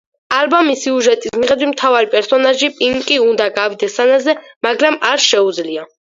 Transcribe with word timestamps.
ალბომის 0.35 0.79
სიუჟეტის 0.85 1.33
მიხედვით, 1.41 1.71
მთავარი 1.73 2.09
პერსონაჟი 2.13 2.71
პინკი 2.81 3.19
უნდა 3.27 3.49
გავიდეს 3.59 3.95
სცენაზე, 3.99 4.37
მაგრამ 4.69 5.01
არ 5.13 5.25
შეუძლია. 5.29 5.89